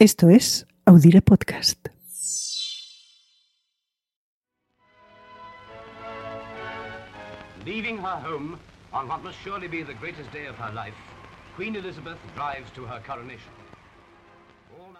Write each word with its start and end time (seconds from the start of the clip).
Esto 0.00 0.28
es 0.28 0.64
Audire 0.84 1.22
Podcast. 1.22 1.88
Leaving 7.66 7.96
her 7.98 8.22
home 8.24 8.56
on 8.92 9.08
what 9.08 9.24
must 9.24 9.36
surely 9.42 9.66
be 9.66 9.82
the 9.82 9.94
greatest 9.94 10.32
day 10.32 10.46
of 10.46 10.54
her 10.56 10.72
life, 10.72 10.94
Queen 11.56 11.74
Elizabeth 11.74 12.16
drives 12.36 12.70
to 12.74 12.82
her 12.82 13.02
coronation. 13.04 13.50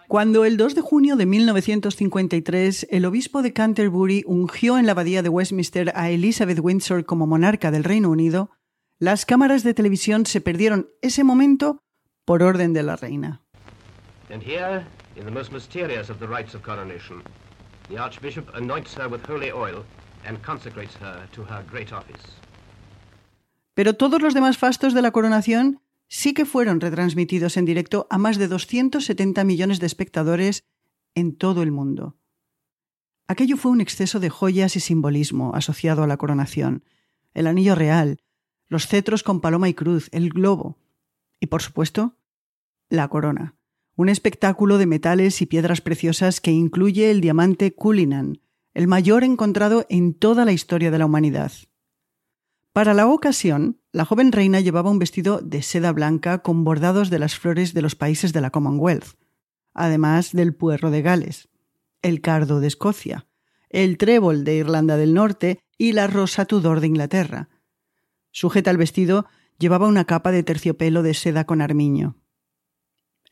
Cuando 0.09 0.43
el 0.43 0.57
2 0.57 0.75
de 0.75 0.81
junio 0.81 1.15
de 1.15 1.25
1953 1.25 2.87
el 2.89 3.05
obispo 3.05 3.41
de 3.41 3.53
Canterbury 3.53 4.25
ungió 4.27 4.77
en 4.77 4.85
la 4.85 4.91
abadía 4.91 5.23
de 5.23 5.29
Westminster 5.29 5.93
a 5.95 6.09
Elizabeth 6.09 6.59
Windsor 6.61 7.05
como 7.05 7.25
monarca 7.25 7.71
del 7.71 7.85
Reino 7.85 8.09
Unido, 8.09 8.51
las 8.97 9.25
cámaras 9.25 9.63
de 9.63 9.73
televisión 9.73 10.25
se 10.25 10.41
perdieron 10.41 10.89
ese 11.01 11.23
momento 11.23 11.85
por 12.25 12.43
orden 12.43 12.73
de 12.73 12.83
la 12.83 12.97
reina. 12.97 13.45
And 14.29 14.43
here, 14.43 14.85
in 15.15 15.25
the 15.25 15.31
most 15.31 15.51
mysterious 15.51 16.09
of 16.09 16.19
the 16.19 16.27
rites 16.27 16.53
of 16.53 16.61
coronation, 16.61 17.23
the 17.89 17.97
Archbishop 17.97 18.47
anoints 18.53 18.93
her 18.95 19.09
with 19.09 19.25
holy 19.25 19.51
oil 19.51 19.83
and 20.23 20.39
consecrates 20.43 20.95
her 20.97 21.27
to 21.33 21.43
her 21.45 21.63
great 21.67 21.91
office. 21.91 22.21
Pero 23.73 23.95
todos 23.95 24.21
los 24.21 24.33
demás 24.33 24.57
fastos 24.57 24.93
de 24.93 25.01
la 25.01 25.11
coronación 25.11 25.81
sí 26.07 26.33
que 26.33 26.45
fueron 26.45 26.79
retransmitidos 26.79 27.57
en 27.57 27.65
directo 27.65 28.07
a 28.11 28.17
más 28.19 28.37
de 28.37 28.47
270 28.47 29.43
millones 29.45 29.79
de 29.79 29.87
espectadores 29.87 30.63
en 31.15 31.35
todo 31.35 31.63
el 31.63 31.71
mundo. 31.71 32.15
Aquello 33.27 33.57
fue 33.57 33.71
un 33.71 33.81
exceso 33.81 34.19
de 34.19 34.29
joyas 34.29 34.75
y 34.75 34.79
simbolismo 34.79 35.55
asociado 35.55 36.03
a 36.03 36.07
la 36.07 36.17
coronación. 36.17 36.83
El 37.33 37.47
anillo 37.47 37.73
real, 37.73 38.21
los 38.67 38.85
cetros 38.87 39.23
con 39.23 39.41
paloma 39.41 39.69
y 39.69 39.73
cruz, 39.73 40.09
el 40.11 40.29
globo 40.29 40.77
y, 41.39 41.47
por 41.47 41.61
supuesto, 41.61 42.15
la 42.89 43.07
corona 43.07 43.58
un 43.99 44.07
espectáculo 44.07 44.77
de 44.77 44.85
metales 44.85 45.41
y 45.41 45.45
piedras 45.45 45.81
preciosas 45.81 46.39
que 46.39 46.51
incluye 46.51 47.11
el 47.11 47.19
diamante 47.19 47.75
Cullinan, 47.75 48.39
el 48.73 48.87
mayor 48.87 49.25
encontrado 49.25 49.85
en 49.89 50.13
toda 50.13 50.45
la 50.45 50.53
historia 50.53 50.89
de 50.89 50.97
la 50.97 51.05
humanidad. 51.05 51.51
Para 52.71 52.93
la 52.93 53.07
ocasión, 53.07 53.81
la 53.91 54.05
joven 54.05 54.31
reina 54.31 54.61
llevaba 54.61 54.89
un 54.89 54.99
vestido 54.99 55.41
de 55.41 55.61
seda 55.63 55.91
blanca 55.91 56.37
con 56.37 56.63
bordados 56.63 57.09
de 57.09 57.19
las 57.19 57.37
flores 57.37 57.73
de 57.73 57.81
los 57.81 57.95
países 57.95 58.31
de 58.31 58.39
la 58.39 58.51
Commonwealth, 58.51 59.17
además 59.73 60.31
del 60.31 60.55
puerro 60.55 60.91
de 60.91 61.01
Gales, 61.01 61.49
el 62.01 62.21
cardo 62.21 62.61
de 62.61 62.67
Escocia, 62.67 63.27
el 63.67 63.97
trébol 63.97 64.45
de 64.45 64.55
Irlanda 64.55 64.95
del 64.95 65.13
Norte 65.13 65.59
y 65.77 65.91
la 65.91 66.07
rosa 66.07 66.45
Tudor 66.45 66.79
de 66.79 66.87
Inglaterra. 66.87 67.49
Sujeta 68.31 68.69
al 68.71 68.77
vestido, 68.77 69.25
llevaba 69.57 69.89
una 69.89 70.05
capa 70.05 70.31
de 70.31 70.43
terciopelo 70.43 71.03
de 71.03 71.13
seda 71.15 71.43
con 71.43 71.61
armiño. 71.61 72.15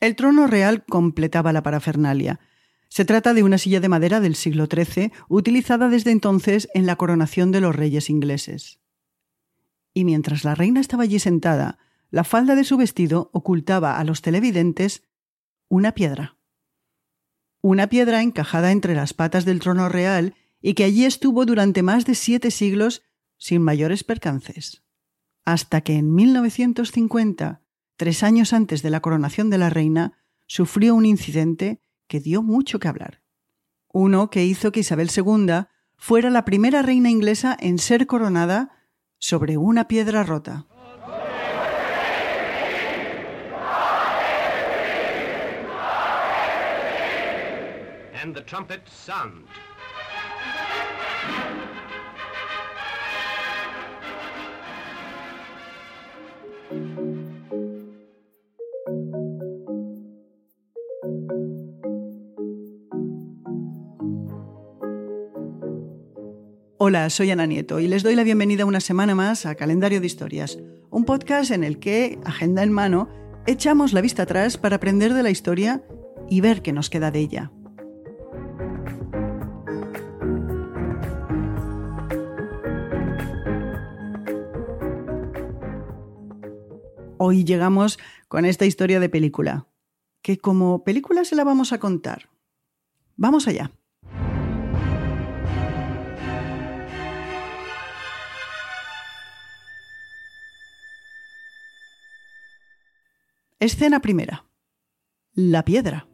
El 0.00 0.14
trono 0.14 0.46
real 0.46 0.84
completaba 0.84 1.52
la 1.52 1.62
parafernalia. 1.62 2.40
Se 2.88 3.04
trata 3.04 3.34
de 3.34 3.42
una 3.42 3.58
silla 3.58 3.80
de 3.80 3.88
madera 3.88 4.20
del 4.20 4.34
siglo 4.34 4.66
XIII, 4.66 5.12
utilizada 5.28 5.88
desde 5.88 6.12
entonces 6.12 6.68
en 6.74 6.86
la 6.86 6.96
coronación 6.96 7.50
de 7.50 7.60
los 7.60 7.74
reyes 7.74 8.08
ingleses. 8.08 8.78
Y 9.92 10.04
mientras 10.04 10.44
la 10.44 10.54
reina 10.54 10.80
estaba 10.80 11.02
allí 11.02 11.18
sentada, 11.18 11.78
la 12.10 12.24
falda 12.24 12.54
de 12.54 12.64
su 12.64 12.76
vestido 12.76 13.30
ocultaba 13.32 13.98
a 13.98 14.04
los 14.04 14.22
televidentes 14.22 15.02
una 15.68 15.92
piedra. 15.92 16.36
Una 17.60 17.88
piedra 17.88 18.22
encajada 18.22 18.70
entre 18.70 18.94
las 18.94 19.12
patas 19.12 19.44
del 19.44 19.60
trono 19.60 19.88
real 19.88 20.34
y 20.62 20.74
que 20.74 20.84
allí 20.84 21.04
estuvo 21.04 21.44
durante 21.44 21.82
más 21.82 22.06
de 22.06 22.14
siete 22.14 22.50
siglos 22.50 23.02
sin 23.36 23.62
mayores 23.62 24.04
percances. 24.04 24.82
Hasta 25.44 25.80
que 25.80 25.94
en 25.94 26.14
1950 26.14 27.62
tres 27.98 28.22
años 28.22 28.54
antes 28.54 28.80
de 28.80 28.88
la 28.88 29.00
coronación 29.00 29.50
de 29.50 29.58
la 29.58 29.68
reina, 29.68 30.12
sufrió 30.46 30.94
un 30.94 31.04
incidente 31.04 31.82
que 32.06 32.20
dio 32.20 32.42
mucho 32.42 32.78
que 32.78 32.88
hablar. 32.88 33.22
Uno 33.92 34.30
que 34.30 34.44
hizo 34.44 34.72
que 34.72 34.80
Isabel 34.80 35.10
II 35.14 35.66
fuera 35.96 36.30
la 36.30 36.44
primera 36.46 36.80
reina 36.80 37.10
inglesa 37.10 37.56
en 37.60 37.78
ser 37.78 38.06
coronada 38.06 38.86
sobre 39.18 39.58
una 39.58 39.88
piedra 39.88 40.22
rota. 40.22 40.66
Hola, 66.88 67.10
soy 67.10 67.30
Ana 67.30 67.44
Nieto 67.44 67.80
y 67.80 67.86
les 67.86 68.02
doy 68.02 68.14
la 68.14 68.24
bienvenida 68.24 68.64
una 68.64 68.80
semana 68.80 69.14
más 69.14 69.44
a 69.44 69.56
Calendario 69.56 70.00
de 70.00 70.06
Historias, 70.06 70.58
un 70.88 71.04
podcast 71.04 71.50
en 71.50 71.62
el 71.62 71.78
que, 71.78 72.18
agenda 72.24 72.62
en 72.62 72.72
mano, 72.72 73.10
echamos 73.46 73.92
la 73.92 74.00
vista 74.00 74.22
atrás 74.22 74.56
para 74.56 74.76
aprender 74.76 75.12
de 75.12 75.22
la 75.22 75.28
historia 75.28 75.84
y 76.30 76.40
ver 76.40 76.62
qué 76.62 76.72
nos 76.72 76.88
queda 76.88 77.10
de 77.10 77.18
ella. 77.18 77.52
Hoy 87.18 87.44
llegamos 87.44 87.98
con 88.28 88.46
esta 88.46 88.64
historia 88.64 88.98
de 88.98 89.10
película, 89.10 89.66
que 90.22 90.38
como 90.38 90.84
película 90.84 91.26
se 91.26 91.36
la 91.36 91.44
vamos 91.44 91.74
a 91.74 91.80
contar. 91.80 92.30
Vamos 93.14 93.46
allá. 93.46 93.77
Escena 103.60 103.98
primera. 103.98 104.44
La 105.34 105.64
piedra. 105.64 106.06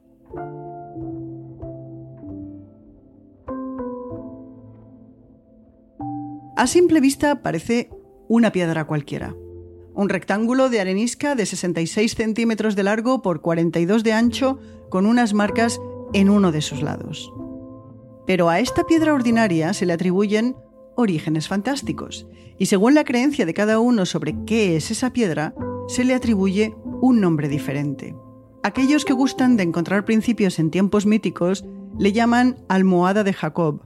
A 6.56 6.66
simple 6.66 7.00
vista 7.00 7.42
parece 7.42 7.90
una 8.28 8.50
piedra 8.50 8.86
cualquiera. 8.86 9.34
Un 9.92 10.08
rectángulo 10.08 10.70
de 10.70 10.80
arenisca 10.80 11.34
de 11.34 11.44
66 11.44 12.14
centímetros 12.14 12.76
de 12.76 12.84
largo 12.84 13.20
por 13.20 13.42
42 13.42 14.04
de 14.04 14.14
ancho 14.14 14.58
con 14.88 15.04
unas 15.04 15.34
marcas 15.34 15.78
en 16.14 16.30
uno 16.30 16.50
de 16.50 16.62
sus 16.62 16.80
lados. 16.80 17.30
Pero 18.26 18.48
a 18.48 18.58
esta 18.58 18.84
piedra 18.84 19.12
ordinaria 19.12 19.74
se 19.74 19.84
le 19.84 19.92
atribuyen 19.92 20.56
orígenes 20.96 21.48
fantásticos, 21.48 22.26
y 22.56 22.66
según 22.66 22.94
la 22.94 23.04
creencia 23.04 23.44
de 23.44 23.52
cada 23.52 23.80
uno 23.80 24.06
sobre 24.06 24.34
qué 24.46 24.76
es 24.76 24.90
esa 24.90 25.12
piedra, 25.12 25.54
se 25.88 26.04
le 26.04 26.14
atribuye 26.14 26.74
un 27.00 27.20
nombre 27.20 27.48
diferente. 27.48 28.14
Aquellos 28.62 29.04
que 29.04 29.12
gustan 29.12 29.56
de 29.56 29.62
encontrar 29.62 30.04
principios 30.04 30.58
en 30.58 30.70
tiempos 30.70 31.06
míticos 31.06 31.64
le 31.98 32.12
llaman 32.12 32.56
almohada 32.68 33.24
de 33.24 33.32
Jacob, 33.32 33.82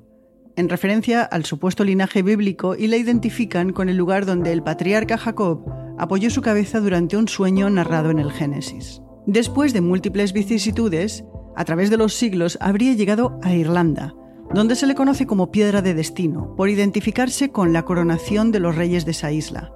en 0.59 0.69
referencia 0.69 1.23
al 1.23 1.45
supuesto 1.45 1.85
linaje 1.85 2.21
bíblico 2.23 2.75
y 2.75 2.89
la 2.89 2.97
identifican 2.97 3.73
con 3.73 3.89
el 3.89 3.97
lugar 3.97 4.27
donde 4.27 4.53
el 4.53 4.65
patriarca 4.65 5.17
Jacob 5.17 5.65
apoyó 5.99 6.31
su 6.31 6.43
cabeza 6.43 6.81
durante 6.81 7.17
un 7.17 7.29
sueño 7.29 7.71
narrado 7.71 8.11
en 8.11 8.19
el 8.19 8.33
Génesis. 8.33 9.01
Después 9.25 9.73
de 9.73 9.83
múltiples 9.83 10.33
vicisitudes, 10.33 11.25
a 11.55 11.65
través 11.65 11.91
de 11.91 11.97
los 11.97 12.15
siglos 12.15 12.59
habría 12.61 12.95
llegado 12.95 13.39
a 13.45 13.55
Irlanda, 13.55 14.17
donde 14.53 14.75
se 14.75 14.89
le 14.89 14.97
conoce 14.97 15.29
como 15.29 15.53
piedra 15.53 15.81
de 15.81 15.95
destino, 15.95 16.57
por 16.57 16.69
identificarse 16.69 17.53
con 17.53 17.73
la 17.73 17.85
coronación 17.85 18.51
de 18.51 18.59
los 18.59 18.75
reyes 18.75 19.05
de 19.05 19.13
esa 19.13 19.31
isla. 19.31 19.73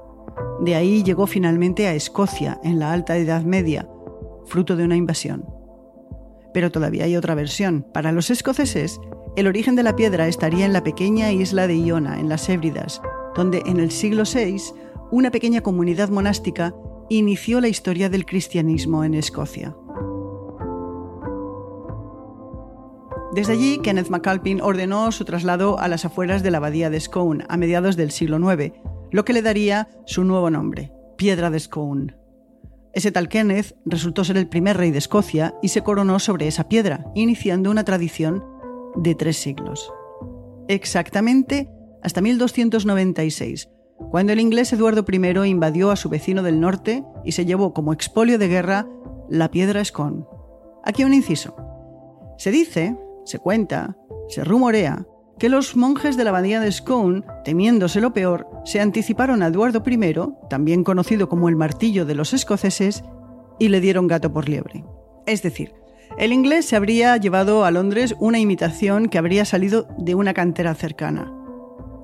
De 0.62 0.76
ahí 0.76 1.02
llegó 1.02 1.26
finalmente 1.26 1.88
a 1.88 1.94
Escocia 1.94 2.60
en 2.62 2.78
la 2.78 2.92
Alta 2.92 3.16
Edad 3.16 3.42
Media, 3.42 3.88
fruto 4.44 4.76
de 4.76 4.84
una 4.84 4.94
invasión. 4.94 5.44
Pero 6.54 6.70
todavía 6.70 7.04
hay 7.04 7.16
otra 7.16 7.34
versión. 7.34 7.84
Para 7.92 8.12
los 8.12 8.30
escoceses, 8.30 9.00
el 9.34 9.48
origen 9.48 9.74
de 9.74 9.82
la 9.82 9.96
piedra 9.96 10.28
estaría 10.28 10.64
en 10.64 10.72
la 10.72 10.84
pequeña 10.84 11.32
isla 11.32 11.66
de 11.66 11.80
Iona, 11.80 12.20
en 12.20 12.28
las 12.28 12.48
Hébridas, 12.48 13.02
donde 13.34 13.60
en 13.66 13.80
el 13.80 13.90
siglo 13.90 14.22
VI 14.22 14.62
una 15.10 15.32
pequeña 15.32 15.62
comunidad 15.62 16.10
monástica 16.10 16.72
inició 17.08 17.60
la 17.60 17.66
historia 17.66 18.08
del 18.08 18.24
cristianismo 18.24 19.02
en 19.02 19.14
Escocia. 19.14 19.74
Desde 23.34 23.54
allí, 23.54 23.78
Kenneth 23.78 24.10
MacAlpin 24.10 24.60
ordenó 24.60 25.10
su 25.10 25.24
traslado 25.24 25.80
a 25.80 25.88
las 25.88 26.04
afueras 26.04 26.44
de 26.44 26.52
la 26.52 26.58
abadía 26.58 26.88
de 26.88 27.00
Scone 27.00 27.46
a 27.48 27.56
mediados 27.56 27.96
del 27.96 28.12
siglo 28.12 28.38
IX, 28.38 28.74
lo 29.12 29.24
que 29.24 29.32
le 29.32 29.42
daría 29.42 29.88
su 30.06 30.24
nuevo 30.24 30.50
nombre, 30.50 30.92
Piedra 31.16 31.50
de 31.50 31.60
Scone. 31.60 32.16
Ese 32.94 33.12
tal 33.12 33.28
Kenneth 33.28 33.76
resultó 33.84 34.24
ser 34.24 34.36
el 34.36 34.48
primer 34.48 34.76
rey 34.76 34.90
de 34.90 34.98
Escocia 34.98 35.54
y 35.62 35.68
se 35.68 35.82
coronó 35.82 36.18
sobre 36.18 36.48
esa 36.48 36.68
piedra, 36.68 37.06
iniciando 37.14 37.70
una 37.70 37.84
tradición 37.84 38.44
de 38.96 39.14
tres 39.14 39.36
siglos. 39.36 39.92
Exactamente 40.68 41.70
hasta 42.02 42.20
1296, 42.20 43.68
cuando 44.10 44.32
el 44.32 44.40
inglés 44.40 44.72
Eduardo 44.72 45.04
I 45.08 45.48
invadió 45.48 45.90
a 45.90 45.96
su 45.96 46.08
vecino 46.08 46.42
del 46.42 46.60
norte 46.60 47.04
y 47.24 47.32
se 47.32 47.44
llevó 47.44 47.72
como 47.72 47.92
expolio 47.92 48.38
de 48.38 48.48
guerra 48.48 48.86
la 49.28 49.50
piedra 49.50 49.84
Scone. 49.84 50.24
Aquí 50.84 51.04
un 51.04 51.14
inciso. 51.14 51.54
Se 52.38 52.50
dice, 52.50 52.96
se 53.24 53.38
cuenta, 53.38 53.96
se 54.28 54.42
rumorea 54.42 55.06
que 55.42 55.48
los 55.48 55.74
monjes 55.74 56.16
de 56.16 56.22
la 56.22 56.30
abadía 56.30 56.60
de 56.60 56.70
Scone, 56.70 57.24
temiéndose 57.44 58.00
lo 58.00 58.12
peor, 58.12 58.46
se 58.64 58.80
anticiparon 58.80 59.42
a 59.42 59.48
Eduardo 59.48 59.82
I, 59.84 60.14
también 60.48 60.84
conocido 60.84 61.28
como 61.28 61.48
el 61.48 61.56
martillo 61.56 62.06
de 62.06 62.14
los 62.14 62.32
escoceses, 62.32 63.02
y 63.58 63.66
le 63.66 63.80
dieron 63.80 64.06
gato 64.06 64.32
por 64.32 64.48
liebre. 64.48 64.84
Es 65.26 65.42
decir, 65.42 65.72
el 66.16 66.32
inglés 66.32 66.66
se 66.66 66.76
habría 66.76 67.16
llevado 67.16 67.64
a 67.64 67.72
Londres 67.72 68.14
una 68.20 68.38
imitación 68.38 69.08
que 69.08 69.18
habría 69.18 69.44
salido 69.44 69.88
de 69.98 70.14
una 70.14 70.32
cantera 70.32 70.76
cercana. 70.76 71.34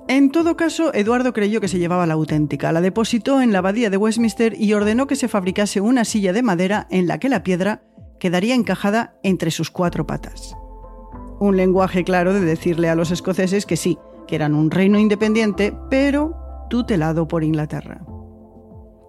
En 0.09 0.31
todo 0.31 0.57
caso, 0.57 0.93
Eduardo 0.93 1.31
creyó 1.31 1.61
que 1.61 1.69
se 1.69 1.79
llevaba 1.79 2.05
la 2.05 2.15
auténtica, 2.15 2.73
la 2.73 2.81
depositó 2.81 3.41
en 3.41 3.53
la 3.53 3.59
abadía 3.59 3.89
de 3.89 3.95
Westminster 3.95 4.53
y 4.59 4.73
ordenó 4.73 5.07
que 5.07 5.15
se 5.15 5.29
fabricase 5.29 5.79
una 5.79 6.03
silla 6.03 6.33
de 6.33 6.43
madera 6.43 6.87
en 6.89 7.07
la 7.07 7.19
que 7.19 7.29
la 7.29 7.41
piedra 7.41 7.83
quedaría 8.19 8.53
encajada 8.53 9.15
entre 9.23 9.49
sus 9.49 9.71
cuatro 9.71 10.05
patas. 10.05 10.57
Un 11.39 11.55
lenguaje 11.55 12.03
claro 12.03 12.33
de 12.33 12.41
decirle 12.41 12.89
a 12.89 12.95
los 12.95 13.11
escoceses 13.11 13.65
que 13.65 13.77
sí, 13.77 13.97
que 14.27 14.35
eran 14.35 14.53
un 14.53 14.69
reino 14.69 14.99
independiente, 14.99 15.73
pero 15.89 16.35
tutelado 16.69 17.27
por 17.27 17.43
Inglaterra. 17.43 18.01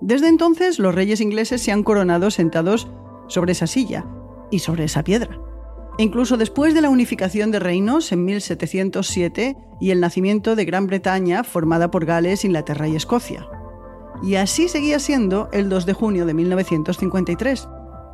Desde 0.01 0.29
entonces, 0.29 0.79
los 0.79 0.95
reyes 0.95 1.21
ingleses 1.21 1.61
se 1.61 1.73
han 1.73 1.83
coronado 1.83 2.31
sentados 2.31 2.89
sobre 3.27 3.53
esa 3.53 3.67
silla 3.67 4.07
y 4.51 4.61
sobre 4.61 4.85
esa 4.85 5.03
piedra. 5.03 5.39
Incluso 5.99 6.37
después 6.37 6.73
de 6.73 6.81
la 6.81 6.89
unificación 6.89 7.51
de 7.51 7.59
reinos 7.59 8.13
en 8.13 8.25
1707 8.25 9.57
y 9.81 9.91
el 9.91 10.01
nacimiento 10.01 10.57
de 10.57 10.65
Gran 10.65 10.87
Bretaña 10.87 11.45
formada 11.45 11.91
por 11.91 12.07
Gales, 12.07 12.45
Inglaterra 12.45 12.89
y 12.89 12.97
Escocia. 12.97 13.47
Y 14.23 14.37
así 14.37 14.69
seguía 14.69 14.99
siendo 15.01 15.49
el 15.53 15.69
2 15.69 15.85
de 15.85 15.93
junio 15.93 16.27
de 16.27 16.35
1953, 16.35 17.69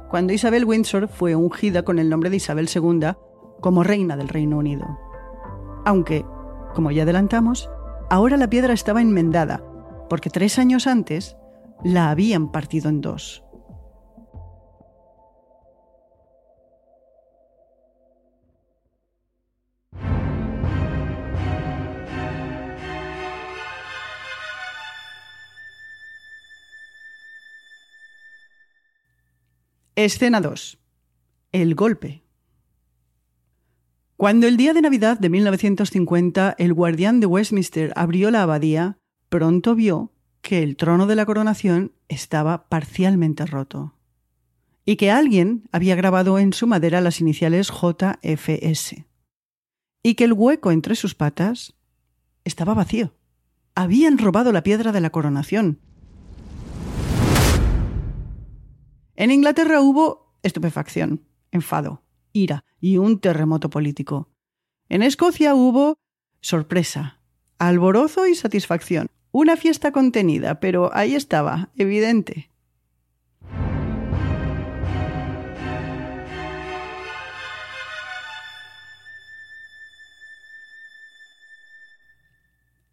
cuando 0.08 0.32
Isabel 0.32 0.64
Windsor 0.64 1.08
fue 1.08 1.36
ungida 1.36 1.84
con 1.84 1.98
el 1.98 2.08
nombre 2.08 2.30
de 2.30 2.36
Isabel 2.36 2.68
II 2.74 3.14
como 3.60 3.82
reina 3.82 4.16
del 4.16 4.28
Reino 4.28 4.58
Unido. 4.58 4.98
Aunque, 5.84 6.24
como 6.74 6.90
ya 6.90 7.04
adelantamos, 7.04 7.70
ahora 8.10 8.36
la 8.36 8.50
piedra 8.50 8.72
estaba 8.72 9.00
enmendada, 9.00 9.62
porque 10.08 10.30
tres 10.30 10.58
años 10.58 10.86
antes 10.86 11.36
la 11.82 12.10
habían 12.10 12.50
partido 12.52 12.88
en 12.88 13.00
dos. 13.00 13.46
Escena 29.98 30.42
2. 30.42 30.78
El 31.52 31.74
golpe. 31.74 32.25
Cuando 34.16 34.46
el 34.46 34.56
día 34.56 34.72
de 34.72 34.80
Navidad 34.80 35.18
de 35.18 35.28
1950 35.28 36.54
el 36.58 36.72
guardián 36.72 37.20
de 37.20 37.26
Westminster 37.26 37.92
abrió 37.96 38.30
la 38.30 38.42
abadía, 38.42 38.96
pronto 39.28 39.74
vio 39.74 40.12
que 40.40 40.62
el 40.62 40.76
trono 40.76 41.06
de 41.06 41.16
la 41.16 41.26
coronación 41.26 41.92
estaba 42.08 42.68
parcialmente 42.68 43.44
roto 43.44 43.94
y 44.86 44.96
que 44.96 45.10
alguien 45.10 45.68
había 45.70 45.96
grabado 45.96 46.38
en 46.38 46.52
su 46.52 46.66
madera 46.66 47.00
las 47.00 47.20
iniciales 47.20 47.70
JFS 47.70 49.04
y 50.02 50.14
que 50.14 50.24
el 50.24 50.32
hueco 50.32 50.70
entre 50.70 50.94
sus 50.94 51.14
patas 51.14 51.74
estaba 52.44 52.72
vacío. 52.72 53.14
Habían 53.74 54.16
robado 54.16 54.52
la 54.52 54.62
piedra 54.62 54.92
de 54.92 55.00
la 55.02 55.10
coronación 55.10 55.80
En 59.16 59.30
Inglaterra 59.30 59.80
hubo 59.80 60.38
estupefacción, 60.42 61.22
enfado, 61.50 62.02
ira 62.36 62.64
y 62.80 62.98
un 62.98 63.18
terremoto 63.18 63.70
político. 63.70 64.30
En 64.88 65.02
Escocia 65.02 65.54
hubo 65.54 65.98
sorpresa, 66.40 67.20
alborozo 67.58 68.26
y 68.26 68.34
satisfacción. 68.34 69.08
Una 69.32 69.56
fiesta 69.56 69.92
contenida, 69.92 70.60
pero 70.60 70.90
ahí 70.94 71.14
estaba, 71.14 71.70
evidente. 71.76 72.50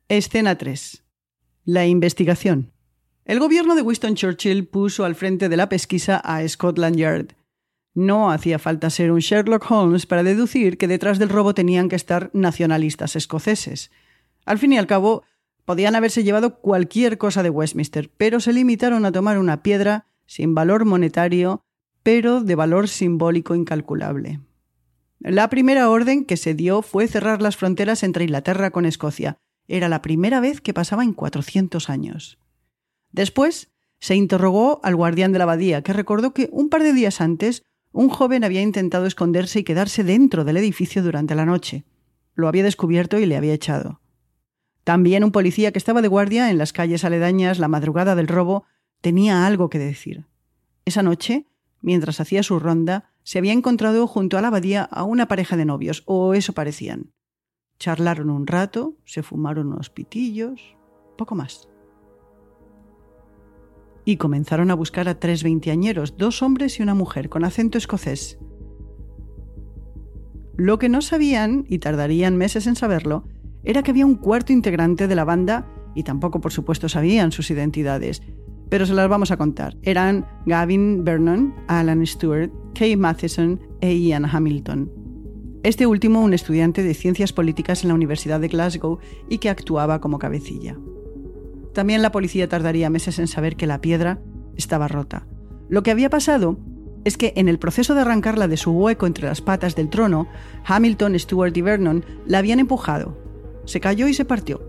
Escena 0.10 0.58
3. 0.58 1.04
La 1.66 1.88
investigación. 1.88 2.72
El 3.26 3.40
gobierno 3.40 3.74
de 3.74 3.82
Winston 3.82 4.16
Churchill 4.16 4.68
puso 4.68 5.06
al 5.06 5.16
frente 5.16 5.48
de 5.48 5.58
la 5.58 5.70
pesquisa 5.70 6.18
a 6.18 6.46
Scotland 6.48 6.98
Yard. 6.98 7.36
No 7.96 8.32
hacía 8.32 8.58
falta 8.58 8.90
ser 8.90 9.12
un 9.12 9.20
Sherlock 9.20 9.70
Holmes 9.70 10.06
para 10.06 10.24
deducir 10.24 10.78
que 10.78 10.88
detrás 10.88 11.20
del 11.20 11.30
robo 11.30 11.54
tenían 11.54 11.90
que 11.90 11.96
estar 11.96 12.32
nacionalistas 12.34 13.16
escoceses. 13.16 13.92
Al 14.46 14.58
fin 14.58 14.74
y 14.74 14.78
al 14.78 14.88
cabo, 14.88 15.24
podían 15.66 15.96
haberse 15.96 16.24
llevado 16.24 16.60
cualquier 16.60 17.18
cosa 17.18 17.44
de 17.44 17.50
Westminster, 17.50 18.12
pero 18.18 18.40
se 18.40 18.52
limitaron 18.52 19.06
a 19.06 19.12
tomar 19.12 19.38
una 19.38 19.62
piedra 19.62 20.08
sin 20.26 20.56
valor 20.56 20.86
monetario, 20.86 21.62
pero 22.02 22.42
de 22.42 22.56
valor 22.56 22.88
simbólico 22.88 23.56
incalculable. 23.56 24.40
La 25.20 25.50
primera 25.50 25.90
orden 25.90 26.26
que 26.26 26.36
se 26.36 26.54
dio 26.54 26.82
fue 26.82 27.08
cerrar 27.08 27.42
las 27.42 27.56
fronteras 27.56 28.04
entre 28.04 28.26
Inglaterra 28.26 28.72
con 28.72 28.86
Escocia. 28.86 29.38
Era 29.68 29.88
la 29.88 30.02
primera 30.02 30.42
vez 30.42 30.60
que 30.60 30.74
pasaba 30.74 31.04
en 31.04 31.14
400 31.14 31.90
años. 31.90 32.40
Después 33.12 33.72
se 34.00 34.16
interrogó 34.16 34.82
al 34.84 34.98
guardián 34.98 35.32
de 35.32 35.38
la 35.38 35.46
abadía, 35.46 35.82
que 35.82 35.94
recordó 35.94 36.34
que 36.34 36.50
un 36.52 36.68
par 36.68 36.84
de 36.84 36.92
días 36.92 37.22
antes 37.22 37.64
un 37.94 38.10
joven 38.10 38.44
había 38.44 38.62
intentado 38.62 39.06
esconderse 39.06 39.60
y 39.60 39.64
quedarse 39.64 40.04
dentro 40.04 40.44
del 40.44 40.58
edificio 40.58 41.02
durante 41.04 41.36
la 41.36 41.46
noche. 41.46 41.86
Lo 42.34 42.48
había 42.48 42.64
descubierto 42.64 43.20
y 43.20 43.26
le 43.26 43.38
había 43.38 43.54
echado. 43.54 44.02
También 44.84 45.24
un 45.24 45.32
policía 45.32 45.72
que 45.72 45.78
estaba 45.78 46.02
de 46.02 46.08
guardia 46.10 46.50
en 46.50 46.58
las 46.58 46.74
calles 46.74 47.06
aledañas 47.06 47.60
la 47.60 47.68
madrugada 47.68 48.16
del 48.16 48.28
robo 48.28 48.66
tenía 49.00 49.46
algo 49.46 49.70
que 49.70 49.80
decir. 49.80 50.26
Esa 50.86 51.04
noche, 51.04 51.46
mientras 51.82 52.20
hacía 52.20 52.44
su 52.44 52.60
ronda, 52.60 53.12
se 53.24 53.38
había 53.38 53.54
encontrado 53.54 54.08
junto 54.08 54.38
a 54.38 54.42
la 54.42 54.50
abadía 54.50 54.84
a 54.84 55.04
una 55.04 55.28
pareja 55.28 55.56
de 55.56 55.66
novios, 55.66 56.04
o 56.06 56.34
eso 56.34 56.52
parecían. 56.52 57.14
Charlaron 57.80 58.30
un 58.30 58.48
rato, 58.48 58.98
se 59.06 59.24
fumaron 59.24 59.68
unos 59.68 59.90
pitillos, 59.90 60.76
poco 61.16 61.36
más 61.36 61.70
y 64.06 64.18
comenzaron 64.18 64.72
a 64.72 64.76
buscar 64.76 65.08
a 65.08 65.20
tres 65.20 65.44
veinteañeros, 65.44 66.18
dos 66.18 66.42
hombres 66.42 66.80
y 66.80 66.84
una 66.84 66.94
mujer, 66.94 67.30
con 67.30 67.44
acento 67.44 67.78
escocés. 67.78 68.38
Lo 70.56 70.78
que 70.78 70.90
no 70.90 71.02
sabían, 71.02 71.66
y 71.68 71.80
tardarían 71.80 72.38
meses 72.38 72.68
en 72.68 72.76
saberlo, 72.76 73.26
era 73.64 73.82
que 73.82 73.92
había 73.92 74.06
un 74.06 74.16
cuarto 74.16 74.54
integrante 74.54 75.08
de 75.08 75.16
la 75.16 75.24
banda, 75.24 75.68
y 75.96 76.04
tampoco 76.04 76.42
por 76.42 76.52
supuesto 76.52 76.90
sabían 76.90 77.32
sus 77.32 77.50
identidades, 77.50 78.22
pero 78.70 78.86
se 78.86 78.94
las 78.94 79.10
vamos 79.10 79.32
a 79.32 79.38
contar. 79.38 79.78
Eran 79.84 80.26
Gavin 80.46 81.04
Vernon, 81.04 81.54
Alan 81.68 82.06
Stewart, 82.06 82.52
Kay 82.74 82.96
Matheson 82.98 83.60
e 83.82 83.96
Ian 83.96 84.26
Hamilton. 84.26 84.92
Este 85.64 85.88
último 85.88 86.22
un 86.22 86.34
estudiante 86.34 86.84
de 86.84 86.94
ciencias 86.94 87.32
políticas 87.32 87.84
en 87.84 87.90
la 87.90 87.96
Universidad 87.96 88.40
de 88.40 88.50
Glasgow 88.50 89.00
y 89.30 89.38
que 89.38 89.50
actuaba 89.50 90.02
como 90.02 90.20
cabecilla. 90.20 90.78
También 91.74 92.02
la 92.02 92.12
policía 92.12 92.48
tardaría 92.48 92.90
meses 92.90 93.20
en 93.20 93.28
saber 93.28 93.56
que 93.56 93.68
la 93.68 93.82
piedra 93.82 94.20
estaba 94.56 94.88
rota. 94.88 95.26
Lo 95.70 95.84
que 95.84 95.92
había 95.92 96.10
pasado 96.10 96.58
es 97.04 97.18
que 97.18 97.34
en 97.36 97.50
el 97.50 97.60
proceso 97.60 97.96
de 97.96 98.02
arrancarla 98.02 98.48
de 98.48 98.58
su 98.58 98.72
hueco 98.72 99.08
entre 99.08 99.28
las 99.28 99.42
patas 99.42 99.76
del 99.76 99.90
trono, 99.90 100.28
Hamilton, 100.66 101.20
Stuart 101.20 101.56
y 101.58 101.62
Vernon 101.62 102.06
la 102.26 102.38
habían 102.38 102.60
empujado. 102.60 103.18
Se 103.66 103.80
cayó 103.80 104.08
y 104.08 104.14
se 104.14 104.26
partió. 104.26 104.62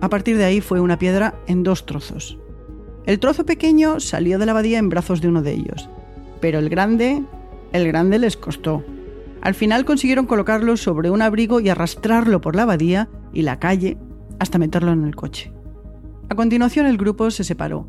A 0.00 0.08
partir 0.08 0.36
de 0.36 0.44
ahí 0.44 0.60
fue 0.60 0.80
una 0.80 0.98
piedra 0.98 1.34
en 1.46 1.62
dos 1.62 1.86
trozos. 1.86 2.38
El 3.06 3.18
trozo 3.18 3.44
pequeño 3.46 3.98
salió 3.98 4.38
de 4.38 4.46
la 4.46 4.52
abadía 4.52 4.78
en 4.78 4.88
brazos 4.88 5.20
de 5.20 5.28
uno 5.28 5.42
de 5.42 5.52
ellos, 5.52 5.88
pero 6.40 6.58
el 6.58 6.68
grande, 6.68 7.22
el 7.72 7.86
grande 7.86 8.18
les 8.18 8.36
costó. 8.36 8.84
Al 9.40 9.54
final 9.54 9.84
consiguieron 9.84 10.26
colocarlo 10.26 10.76
sobre 10.76 11.10
un 11.10 11.22
abrigo 11.22 11.58
y 11.58 11.68
arrastrarlo 11.68 12.40
por 12.40 12.54
la 12.54 12.62
abadía 12.62 13.08
y 13.32 13.42
la 13.42 13.58
calle 13.58 13.98
hasta 14.38 14.58
meterlo 14.58 14.92
en 14.92 15.04
el 15.04 15.16
coche. 15.16 15.52
A 16.32 16.34
continuación 16.34 16.86
el 16.86 16.96
grupo 16.96 17.30
se 17.30 17.44
separó. 17.44 17.86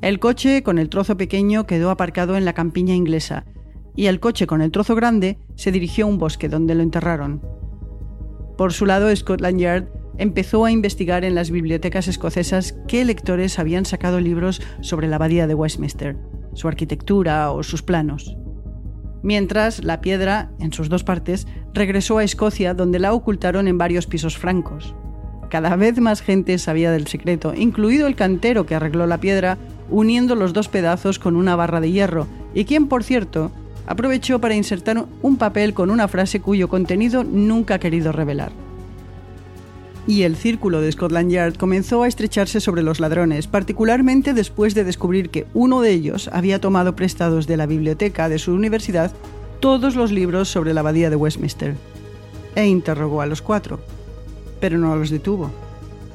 El 0.00 0.18
coche 0.18 0.62
con 0.62 0.78
el 0.78 0.88
trozo 0.88 1.18
pequeño 1.18 1.66
quedó 1.66 1.90
aparcado 1.90 2.34
en 2.34 2.46
la 2.46 2.54
campiña 2.54 2.94
inglesa 2.94 3.44
y 3.94 4.06
el 4.06 4.20
coche 4.20 4.46
con 4.46 4.62
el 4.62 4.70
trozo 4.70 4.94
grande 4.94 5.36
se 5.54 5.70
dirigió 5.70 6.06
a 6.06 6.08
un 6.08 6.16
bosque 6.16 6.48
donde 6.48 6.74
lo 6.74 6.82
enterraron. 6.82 7.42
Por 8.56 8.72
su 8.72 8.86
lado, 8.86 9.14
Scotland 9.14 9.60
Yard 9.60 9.88
empezó 10.16 10.64
a 10.64 10.70
investigar 10.70 11.26
en 11.26 11.34
las 11.34 11.50
bibliotecas 11.50 12.08
escocesas 12.08 12.74
qué 12.88 13.04
lectores 13.04 13.58
habían 13.58 13.84
sacado 13.84 14.18
libros 14.18 14.62
sobre 14.80 15.06
la 15.06 15.16
abadía 15.16 15.46
de 15.46 15.54
Westminster, 15.54 16.16
su 16.54 16.68
arquitectura 16.68 17.52
o 17.52 17.62
sus 17.62 17.82
planos. 17.82 18.34
Mientras, 19.22 19.84
la 19.84 20.00
piedra, 20.00 20.52
en 20.58 20.72
sus 20.72 20.88
dos 20.88 21.04
partes, 21.04 21.46
regresó 21.74 22.16
a 22.16 22.24
Escocia 22.24 22.72
donde 22.72 22.98
la 22.98 23.12
ocultaron 23.12 23.68
en 23.68 23.76
varios 23.76 24.06
pisos 24.06 24.38
francos. 24.38 24.94
Cada 25.48 25.76
vez 25.76 25.98
más 26.00 26.20
gente 26.20 26.58
sabía 26.58 26.90
del 26.90 27.06
secreto, 27.06 27.54
incluido 27.54 28.06
el 28.06 28.16
cantero 28.16 28.66
que 28.66 28.74
arregló 28.74 29.06
la 29.06 29.18
piedra 29.18 29.58
uniendo 29.90 30.34
los 30.34 30.52
dos 30.52 30.68
pedazos 30.68 31.18
con 31.18 31.36
una 31.36 31.56
barra 31.56 31.80
de 31.80 31.90
hierro, 31.90 32.26
y 32.54 32.64
quien, 32.64 32.88
por 32.88 33.04
cierto, 33.04 33.50
aprovechó 33.86 34.40
para 34.40 34.54
insertar 34.54 35.04
un 35.22 35.36
papel 35.36 35.74
con 35.74 35.90
una 35.90 36.08
frase 36.08 36.40
cuyo 36.40 36.68
contenido 36.68 37.24
nunca 37.24 37.74
ha 37.74 37.78
querido 37.78 38.12
revelar. 38.12 38.52
Y 40.06 40.22
el 40.22 40.36
círculo 40.36 40.80
de 40.80 40.92
Scotland 40.92 41.30
Yard 41.30 41.56
comenzó 41.56 42.02
a 42.02 42.08
estrecharse 42.08 42.60
sobre 42.60 42.82
los 42.82 43.00
ladrones, 43.00 43.46
particularmente 43.46 44.34
después 44.34 44.74
de 44.74 44.84
descubrir 44.84 45.30
que 45.30 45.46
uno 45.54 45.80
de 45.80 45.92
ellos 45.92 46.28
había 46.32 46.60
tomado 46.60 46.94
prestados 46.94 47.46
de 47.46 47.56
la 47.56 47.66
biblioteca 47.66 48.28
de 48.28 48.38
su 48.38 48.52
universidad 48.52 49.12
todos 49.60 49.96
los 49.96 50.12
libros 50.12 50.48
sobre 50.48 50.74
la 50.74 50.80
abadía 50.80 51.08
de 51.08 51.16
Westminster. 51.16 51.74
E 52.54 52.66
interrogó 52.66 53.22
a 53.22 53.26
los 53.26 53.40
cuatro, 53.40 53.80
pero 54.64 54.78
no 54.78 54.96
los 54.96 55.10
detuvo. 55.10 55.50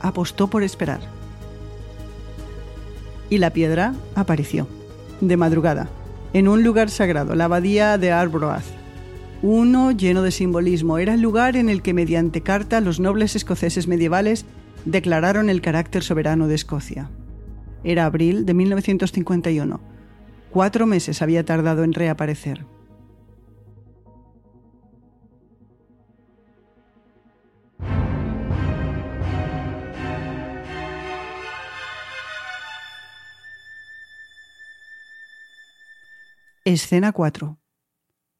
Apostó 0.01 0.47
por 0.47 0.63
esperar. 0.63 1.01
Y 3.29 3.37
la 3.37 3.51
piedra 3.51 3.93
apareció, 4.15 4.67
de 5.21 5.37
madrugada, 5.37 5.87
en 6.33 6.47
un 6.47 6.63
lugar 6.63 6.89
sagrado, 6.89 7.35
la 7.35 7.45
abadía 7.45 7.99
de 7.99 8.11
Arbroath. 8.11 8.63
Uno 9.43 9.91
lleno 9.91 10.23
de 10.23 10.31
simbolismo, 10.31 10.97
era 10.97 11.13
el 11.13 11.21
lugar 11.21 11.57
en 11.57 11.69
el 11.69 11.83
que 11.83 11.93
mediante 11.93 12.41
carta 12.41 12.81
los 12.81 12.99
nobles 12.99 13.35
escoceses 13.35 13.87
medievales 13.87 14.47
declararon 14.83 15.51
el 15.51 15.61
carácter 15.61 16.01
soberano 16.01 16.47
de 16.47 16.55
Escocia. 16.55 17.11
Era 17.83 18.05
abril 18.05 18.47
de 18.47 18.55
1951. 18.55 19.79
Cuatro 20.49 20.87
meses 20.87 21.21
había 21.21 21.45
tardado 21.45 21.83
en 21.83 21.93
reaparecer. 21.93 22.65
Escena 36.69 37.13
4. 37.13 37.57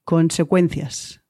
Consecuencias. 0.03 1.23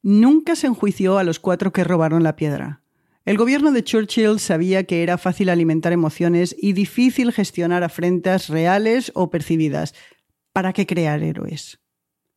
Nunca 0.00 0.54
se 0.54 0.68
enjuició 0.68 1.18
a 1.18 1.24
los 1.24 1.40
cuatro 1.40 1.72
que 1.72 1.82
robaron 1.82 2.22
la 2.22 2.36
piedra. 2.36 2.84
El 3.24 3.36
gobierno 3.36 3.72
de 3.72 3.82
Churchill 3.82 4.38
sabía 4.38 4.84
que 4.84 5.02
era 5.02 5.18
fácil 5.18 5.48
alimentar 5.48 5.92
emociones 5.92 6.54
y 6.56 6.72
difícil 6.72 7.32
gestionar 7.32 7.82
afrentas 7.82 8.48
reales 8.48 9.10
o 9.16 9.28
percibidas. 9.28 9.96
¿Para 10.52 10.72
qué 10.72 10.86
crear 10.86 11.20
héroes? 11.24 11.80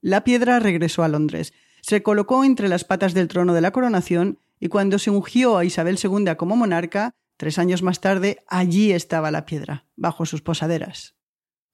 La 0.02 0.24
piedra 0.24 0.60
regresó 0.60 1.04
a 1.04 1.08
Londres, 1.08 1.54
se 1.82 2.02
colocó 2.02 2.44
entre 2.44 2.68
las 2.68 2.84
patas 2.84 3.14
del 3.14 3.28
trono 3.28 3.54
de 3.54 3.62
la 3.62 3.70
coronación 3.70 4.40
y 4.60 4.70
cuando 4.70 4.98
se 4.98 5.12
ungió 5.12 5.60
a 5.60 5.66
Isabel 5.66 6.00
II 6.04 6.34
como 6.36 6.56
monarca, 6.56 7.12
tres 7.38 7.60
años 7.60 7.84
más 7.84 8.02
tarde, 8.02 8.44
allí 8.48 8.92
estaba 8.92 9.30
la 9.30 9.46
piedra, 9.46 9.86
bajo 9.96 10.26
sus 10.26 10.42
posaderas. 10.42 11.14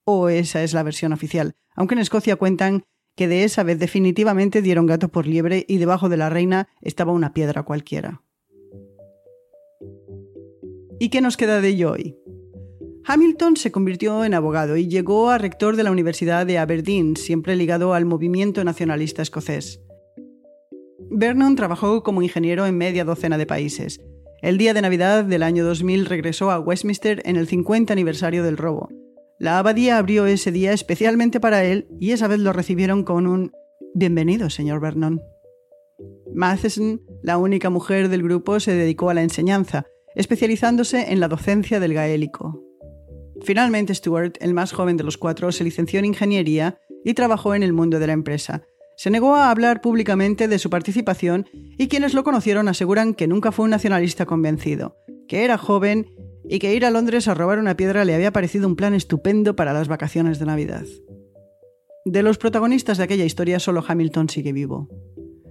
O 0.09 0.29
esa 0.29 0.63
es 0.63 0.73
la 0.73 0.83
versión 0.83 1.13
oficial 1.13 1.55
aunque 1.77 1.93
en 1.93 1.99
Escocia 1.99 2.35
cuentan 2.35 2.83
que 3.15 3.27
de 3.27 3.43
esa 3.43 3.63
vez 3.63 3.79
definitivamente 3.79 4.61
dieron 4.61 4.87
gato 4.87 5.09
por 5.09 5.25
liebre 5.25 5.63
y 5.67 5.77
debajo 5.77 6.09
de 6.09 6.17
la 6.17 6.29
reina 6.29 6.67
estaba 6.81 7.13
una 7.13 7.33
piedra 7.33 7.63
cualquiera. 7.63 8.23
¿Y 10.99 11.09
qué 11.09 11.21
nos 11.21 11.37
queda 11.37 11.61
de 11.61 11.69
ello 11.69 11.91
hoy? 11.91 12.17
Hamilton 13.05 13.55
se 13.55 13.71
convirtió 13.71 14.25
en 14.25 14.33
abogado 14.33 14.75
y 14.75 14.87
llegó 14.87 15.29
a 15.29 15.37
rector 15.37 15.75
de 15.75 15.83
la 15.83 15.91
Universidad 15.91 16.45
de 16.45 16.57
Aberdeen, 16.57 17.15
siempre 17.15 17.55
ligado 17.55 17.93
al 17.93 18.05
movimiento 18.05 18.63
nacionalista 18.63 19.21
escocés. 19.21 19.81
Vernon 21.09 21.55
trabajó 21.55 22.03
como 22.03 22.23
ingeniero 22.23 22.65
en 22.65 22.77
media 22.77 23.05
docena 23.05 23.37
de 23.37 23.45
países. 23.45 24.01
El 24.41 24.57
día 24.57 24.73
de 24.73 24.81
Navidad 24.81 25.23
del 25.23 25.43
año 25.43 25.63
2000 25.63 26.05
regresó 26.05 26.51
a 26.51 26.59
Westminster 26.59 27.21
en 27.25 27.37
el 27.37 27.47
50 27.47 27.93
aniversario 27.93 28.43
del 28.43 28.57
robo. 28.57 28.89
La 29.39 29.59
abadía 29.59 29.99
abrió 29.99 30.25
ese 30.25 30.51
día 30.51 30.73
especialmente 30.73 31.39
para 31.39 31.63
él 31.63 31.87
y 31.99 32.11
esa 32.11 32.27
vez 32.27 32.39
lo 32.39 32.53
recibieron 32.53 33.03
con 33.03 33.27
un 33.27 33.51
Bienvenido, 33.93 34.49
señor 34.49 34.79
Vernon. 34.79 35.21
Matheson, 36.33 37.01
la 37.23 37.37
única 37.37 37.69
mujer 37.69 38.09
del 38.09 38.21
grupo, 38.21 38.59
se 38.59 38.73
dedicó 38.73 39.09
a 39.09 39.13
la 39.13 39.23
enseñanza, 39.23 39.85
especializándose 40.15 41.11
en 41.11 41.19
la 41.19 41.27
docencia 41.27 41.79
del 41.79 41.93
gaélico. 41.93 42.63
Finalmente, 43.43 43.93
Stuart, 43.93 44.37
el 44.39 44.53
más 44.53 44.71
joven 44.71 44.97
de 44.97 45.03
los 45.03 45.17
cuatro, 45.17 45.51
se 45.51 45.63
licenció 45.63 45.99
en 45.99 46.05
ingeniería 46.05 46.79
y 47.03 47.13
trabajó 47.13 47.55
en 47.55 47.63
el 47.63 47.73
mundo 47.73 47.99
de 47.99 48.07
la 48.07 48.13
empresa. 48.13 48.63
Se 48.97 49.09
negó 49.09 49.35
a 49.35 49.51
hablar 49.51 49.81
públicamente 49.81 50.47
de 50.47 50.59
su 50.59 50.69
participación 50.69 51.45
y 51.77 51.87
quienes 51.87 52.13
lo 52.13 52.23
conocieron 52.23 52.67
aseguran 52.67 53.13
que 53.13 53.27
nunca 53.27 53.51
fue 53.51 53.65
un 53.65 53.71
nacionalista 53.71 54.25
convencido, 54.25 54.95
que 55.27 55.43
era 55.43 55.57
joven 55.57 56.07
y 56.49 56.59
que 56.59 56.73
ir 56.73 56.85
a 56.85 56.91
Londres 56.91 57.27
a 57.27 57.33
robar 57.33 57.59
una 57.59 57.75
piedra 57.75 58.05
le 58.05 58.15
había 58.15 58.31
parecido 58.31 58.67
un 58.67 58.75
plan 58.75 58.93
estupendo 58.93 59.55
para 59.55 59.73
las 59.73 59.87
vacaciones 59.87 60.39
de 60.39 60.45
Navidad. 60.45 60.85
De 62.05 62.23
los 62.23 62.37
protagonistas 62.37 62.97
de 62.97 63.03
aquella 63.03 63.25
historia 63.25 63.59
solo 63.59 63.83
Hamilton 63.85 64.29
sigue 64.29 64.53
vivo. 64.53 64.87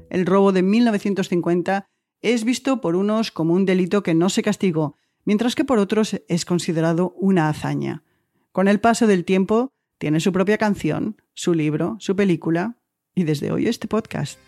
El 0.08 0.24
robo 0.24 0.52
de 0.52 0.62
1950 0.62 1.88
es 2.22 2.44
visto 2.44 2.80
por 2.80 2.96
unos 2.96 3.30
como 3.30 3.52
un 3.52 3.66
delito 3.66 4.02
que 4.02 4.14
no 4.14 4.30
se 4.30 4.42
castigó, 4.42 4.96
mientras 5.24 5.54
que 5.54 5.64
por 5.64 5.78
otros 5.78 6.20
es 6.28 6.44
considerado 6.44 7.14
una 7.18 7.48
hazaña. 7.48 8.04
Con 8.52 8.68
el 8.68 8.80
paso 8.80 9.06
del 9.06 9.24
tiempo, 9.24 9.72
tiene 9.98 10.20
su 10.20 10.32
propia 10.32 10.56
canción, 10.56 11.20
su 11.34 11.52
libro, 11.52 11.96
su 12.00 12.16
película 12.16 12.76
y 13.14 13.24
desde 13.24 13.50
hoy 13.50 13.66
este 13.66 13.88
podcast. 13.88 14.38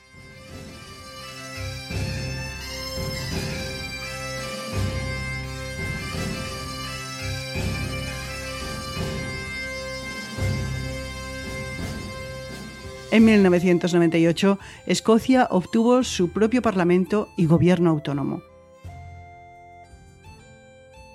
En 13.10 13.24
1998, 13.24 14.58
Escocia 14.86 15.48
obtuvo 15.50 16.02
su 16.04 16.30
propio 16.30 16.60
parlamento 16.60 17.28
y 17.38 17.46
gobierno 17.46 17.88
autónomo. 17.88 18.42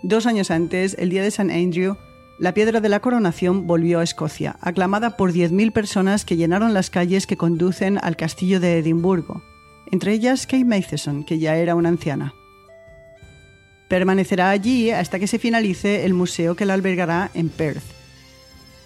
Dos 0.02 0.26
años 0.26 0.50
antes, 0.50 0.96
el 0.98 1.12
día 1.12 1.22
de 1.22 1.30
San 1.30 1.52
Andrew, 1.52 1.96
la 2.40 2.56
piedra 2.56 2.82
de 2.82 2.90
la 2.90 3.00
coronación 3.00 3.68
volvió 3.68 4.00
a 4.00 4.04
Escocia, 4.04 4.58
aclamada 4.60 5.18
por 5.18 5.34
10.000 5.34 5.72
personas 5.72 6.26
que 6.26 6.36
llenaron 6.36 6.74
las 6.74 6.90
calles 6.90 7.28
que 7.28 7.38
conducen 7.38 8.00
al 8.02 8.18
castillo 8.18 8.60
de 8.60 8.80
Edimburgo, 8.80 9.44
entre 9.92 10.14
ellas 10.14 10.48
Kate 10.48 10.66
Matheson, 10.66 11.24
que 11.24 11.38
ya 11.38 11.58
era 11.58 11.76
una 11.76 11.90
anciana. 11.90 12.34
Permanecerá 13.88 14.50
allí 14.50 14.90
hasta 14.90 15.20
que 15.20 15.28
se 15.28 15.38
finalice 15.38 16.06
el 16.06 16.16
museo 16.16 16.56
que 16.56 16.66
la 16.66 16.74
albergará 16.74 17.30
en 17.36 17.50
Perth, 17.50 17.93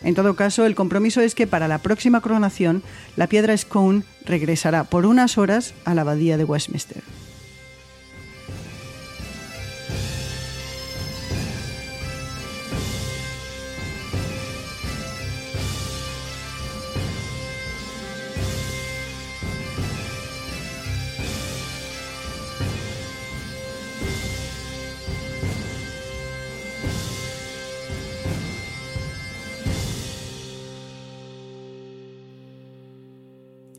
en 0.03 0.15
todo 0.15 0.35
caso, 0.35 0.65
el 0.65 0.75
compromiso 0.75 1.21
es 1.21 1.35
que 1.35 1.47
para 1.47 1.67
la 1.67 1.79
próxima 1.79 2.21
coronación, 2.21 2.83
la 3.15 3.27
piedra 3.27 3.57
Scone 3.57 4.03
regresará 4.25 4.83
por 4.83 5.05
unas 5.05 5.37
horas 5.37 5.73
a 5.85 5.93
la 5.93 6.01
abadía 6.01 6.37
de 6.37 6.43
Westminster. 6.43 7.03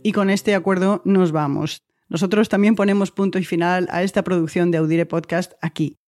Y 0.09 0.12
con 0.12 0.31
este 0.31 0.55
acuerdo 0.55 1.03
nos 1.05 1.33
vamos. 1.33 1.85
Nosotros 2.09 2.49
también 2.49 2.77
ponemos 2.77 3.11
punto 3.11 3.38
y 3.38 3.45
final 3.45 3.88
a 3.91 4.03
esta 4.03 4.25
producción 4.25 4.71
de 4.71 4.79
Audire 4.79 5.05
Podcast 5.05 5.53
aquí. 5.61 5.99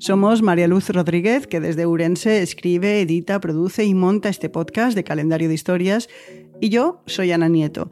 Somos 0.00 0.42
María 0.42 0.68
Luz 0.68 0.90
Rodríguez, 0.90 1.46
que 1.46 1.60
desde 1.60 1.86
Urense 1.86 2.42
escribe, 2.42 3.00
edita, 3.00 3.40
produce 3.40 3.86
y 3.86 3.94
monta 3.94 4.28
este 4.28 4.50
podcast 4.50 4.94
de 4.94 5.04
calendario 5.04 5.48
de 5.48 5.54
historias, 5.54 6.10
y 6.60 6.68
yo 6.68 7.02
soy 7.06 7.32
Ana 7.32 7.48
Nieto. 7.48 7.90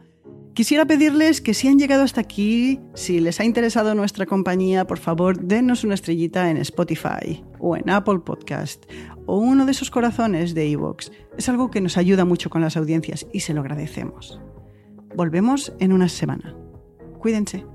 Quisiera 0.54 0.84
pedirles 0.84 1.40
que 1.40 1.52
si 1.52 1.66
han 1.66 1.80
llegado 1.80 2.04
hasta 2.04 2.20
aquí, 2.20 2.78
si 2.94 3.18
les 3.18 3.40
ha 3.40 3.44
interesado 3.44 3.96
nuestra 3.96 4.24
compañía, 4.24 4.86
por 4.86 5.00
favor, 5.00 5.36
denos 5.40 5.82
una 5.82 5.94
estrellita 5.94 6.48
en 6.48 6.58
Spotify 6.58 7.44
o 7.58 7.76
en 7.76 7.90
Apple 7.90 8.20
Podcast 8.20 8.84
o 9.26 9.36
uno 9.38 9.66
de 9.66 9.72
esos 9.72 9.90
corazones 9.90 10.54
de 10.54 10.68
iVoox. 10.68 11.10
Es 11.36 11.48
algo 11.48 11.72
que 11.72 11.80
nos 11.80 11.96
ayuda 11.96 12.24
mucho 12.24 12.50
con 12.50 12.62
las 12.62 12.76
audiencias 12.76 13.26
y 13.32 13.40
se 13.40 13.52
lo 13.52 13.62
agradecemos. 13.62 14.40
Volvemos 15.16 15.72
en 15.80 15.92
una 15.92 16.08
semana. 16.08 16.54
Cuídense. 17.18 17.73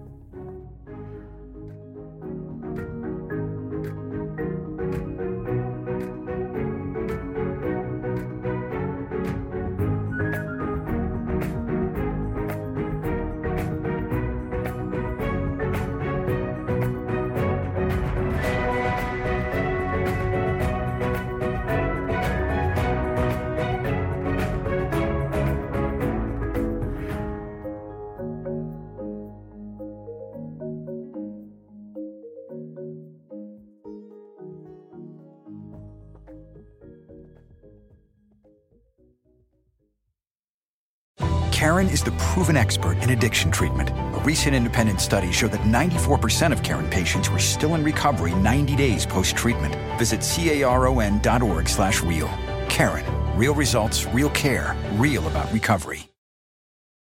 Karen 41.80 41.94
is 41.94 42.04
the 42.04 42.12
proven 42.34 42.58
expert 42.58 42.98
in 43.04 43.12
addiction 43.12 43.50
treatment. 43.50 43.90
A 43.92 44.22
recent 44.26 44.54
independent 44.54 45.00
study 45.00 45.32
showed 45.32 45.54
that 45.54 45.62
94% 45.62 46.52
of 46.52 46.62
Karen 46.62 46.90
patients 46.90 47.30
were 47.30 47.40
still 47.40 47.74
in 47.76 47.86
recovery 47.86 48.36
90 48.36 48.76
days 48.76 49.06
post-treatment. 49.06 49.74
Visit 49.98 50.20
caron.org 50.20 51.70
slash 51.70 52.02
real. 52.02 52.28
Karen. 52.68 53.06
Real 53.38 53.56
results, 53.56 54.06
real 54.08 54.30
care, 54.32 54.76
real 54.98 55.26
about 55.28 55.50
recovery. 55.54 56.10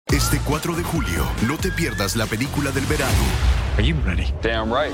Este 0.09 0.39
4 0.39 0.75
de 0.75 0.83
julio, 0.83 1.25
no 1.45 1.57
te 1.57 1.69
pierdas 1.71 2.15
la 2.15 2.25
película 2.25 2.71
del 2.71 2.85
verano. 2.85 3.25
Are 3.75 3.83
you 3.83 3.95
ready? 4.05 4.33
Damn 4.41 4.71
right. 4.71 4.93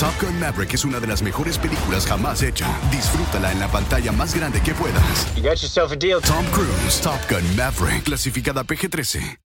Top 0.00 0.14
Gun 0.18 0.40
Maverick 0.40 0.72
es 0.72 0.86
una 0.86 0.98
de 0.98 1.06
las 1.06 1.20
mejores 1.20 1.58
películas 1.58 2.06
jamás 2.06 2.42
hecha. 2.42 2.66
Disfrútala 2.90 3.52
en 3.52 3.60
la 3.60 3.68
pantalla 3.68 4.10
más 4.12 4.34
grande 4.34 4.58
que 4.62 4.72
puedas. 4.72 5.26
You 5.36 5.42
got 5.42 5.60
yourself 5.60 5.92
a 5.92 5.96
deal. 5.96 6.22
Tom 6.22 6.42
Cruise, 6.52 7.02
Top 7.02 7.20
Gun 7.28 7.44
Maverick, 7.54 8.04
clasificada 8.04 8.64
PG-13. 8.64 9.36